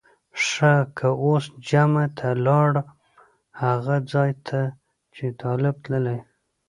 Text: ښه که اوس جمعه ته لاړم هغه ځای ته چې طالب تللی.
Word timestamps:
ښه 0.45 0.73
که 0.97 1.07
اوس 1.23 1.45
جمعه 1.69 2.05
ته 2.17 2.29
لاړم 2.45 2.87
هغه 3.61 3.95
ځای 4.11 4.31
ته 4.47 4.59
چې 5.15 5.25
طالب 5.41 5.75
تللی. 5.85 6.19